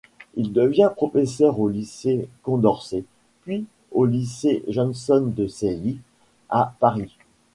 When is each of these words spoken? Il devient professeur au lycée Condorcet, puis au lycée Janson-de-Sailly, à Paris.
Il 0.33 0.51
devient 0.51 0.89
professeur 0.95 1.59
au 1.59 1.69
lycée 1.69 2.27
Condorcet, 2.41 3.03
puis 3.43 3.67
au 3.91 4.07
lycée 4.07 4.63
Janson-de-Sailly, 4.67 5.99
à 6.49 6.73
Paris. 6.79 7.15